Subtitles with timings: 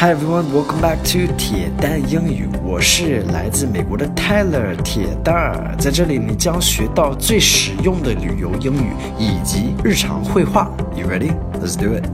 [0.00, 2.48] Hi everyone, welcome back to 铁蛋英语。
[2.64, 10.74] 我是来自美国的 Tyler 铁蛋儿，在这里你将学到最实用的旅游英语以及日常会话。
[10.96, 11.36] You ready?
[11.60, 12.06] Let's do it.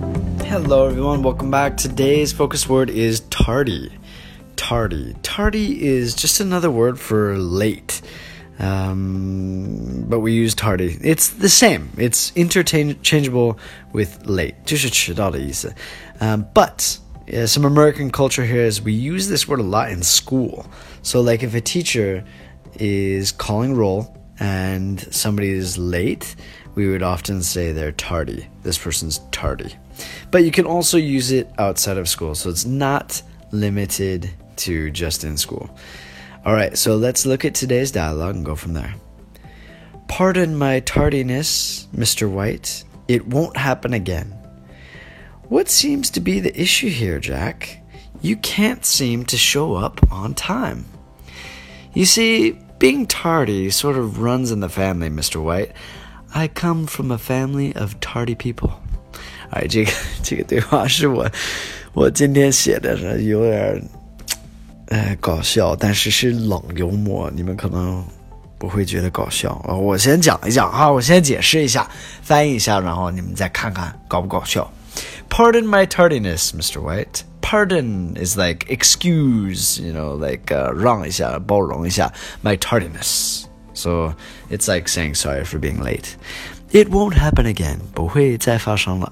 [0.51, 1.77] Hello everyone, welcome back.
[1.77, 3.93] Today's focus word is tardy.
[4.57, 5.15] Tardy.
[5.23, 8.03] Tardy is just another word for late.
[8.59, 10.99] Um, but we use tardy.
[11.03, 11.91] It's the same.
[11.97, 13.59] It's interchangeable
[13.93, 14.55] with late.
[14.65, 15.73] 就是迟到的意思.
[16.19, 16.97] Um, but
[17.27, 20.67] yeah, some American culture here is we use this word a lot in school.
[21.03, 22.25] So, like if a teacher
[22.75, 26.37] is calling roll and somebody is late,
[26.75, 28.49] we would often say they're tardy.
[28.63, 29.75] This person's tardy.
[30.31, 32.35] But you can also use it outside of school.
[32.37, 35.77] So, it's not limited to just in school.
[36.45, 38.95] All right, so let's look at today's dialogue and go from there.
[40.07, 42.31] Pardon my tardiness, Mr.
[42.31, 42.85] White.
[43.09, 44.33] It won't happen again.
[45.50, 47.82] What seems to be the issue here, Jack?
[48.22, 50.86] You can't seem to show up on time.
[51.94, 55.42] You see, being tardy sort of runs in the family, Mr.
[55.44, 55.72] White.
[56.34, 58.72] I come from a family of tardy people.
[59.50, 59.92] 哎，这个
[60.24, 61.30] 这个对话是我
[61.94, 63.84] 我今天写的是有点
[64.88, 68.02] 呃搞笑，但是是冷幽默，你们可能
[68.58, 69.76] 不会觉得搞笑啊。
[69.76, 71.90] 我先讲一讲哈，我先解释一下，
[72.22, 74.72] 翻译一下，然后你们再看看搞不搞笑。
[75.36, 76.82] Pardon my tardiness, Mr.
[76.82, 77.24] White.
[77.42, 82.12] Pardon is like excuse, you know, like uh, 让一下,包容一下,
[82.44, 83.46] my tardiness.
[83.74, 84.14] So
[84.50, 86.16] it's like saying sorry for being late.
[86.72, 87.80] It won't happen again.
[87.94, 89.12] 不会再发生了.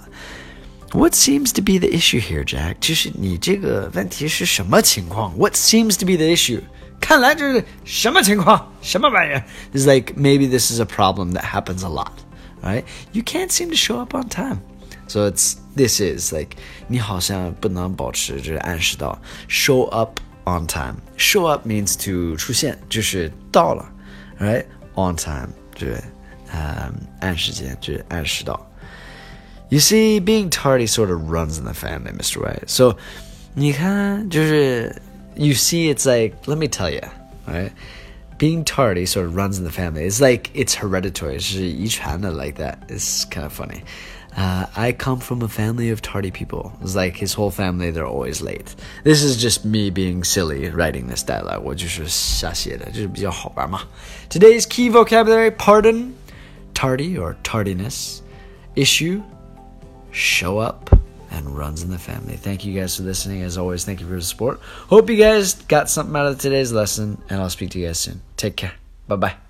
[0.93, 2.75] What seems to be the issue here, Jack?
[2.79, 5.37] 就是你这个问题是什么情况?
[5.37, 6.61] What seems to be the issue?
[6.99, 8.71] 看来这是什么情况？
[8.81, 9.43] 什么玩意儿?
[9.73, 12.13] It's like maybe this is a problem that happens a lot,
[12.63, 12.83] right?
[13.11, 14.59] You can't seem to show up on time.
[15.13, 20.95] So it's this is like 你好像不能保持就是按时到 show up on time.
[21.17, 23.89] Show up means to 出现，就是到了，
[24.39, 24.65] right?
[24.95, 26.03] On time 就是
[26.53, 28.65] 嗯按时间，就是按时到。
[29.69, 32.41] You see, being tardy sort of runs in the family, Mr.
[32.41, 32.67] White.
[32.67, 32.97] So
[33.53, 35.01] 你看，就是
[35.35, 37.01] you see, it's like let me tell you,
[37.47, 37.71] right?
[38.37, 40.05] Being tardy sort of runs in the family.
[40.05, 41.39] It's like it's hereditary.
[41.39, 42.77] 是遗传的 like that.
[42.87, 43.81] It's kind of funny.
[44.37, 46.71] Uh, I come from a family of tardy people.
[46.81, 48.75] It's like his whole family, they're always late.
[49.03, 51.63] This is just me being silly writing this dialogue.
[51.63, 53.81] 我就是瞎写的，就是比较好玩嘛。
[54.29, 56.11] Today's key vocabulary: pardon,
[56.73, 58.21] tardy or tardiness,
[58.75, 59.21] issue,
[60.13, 60.92] show up,
[61.34, 62.36] and runs in the family.
[62.36, 63.42] Thank you guys for listening.
[63.42, 64.60] As always, thank you for the support.
[64.88, 67.98] Hope you guys got something out of today's lesson, and I'll speak to you guys
[67.98, 68.22] soon.
[68.36, 68.74] Take care.
[69.08, 69.43] Bye bye.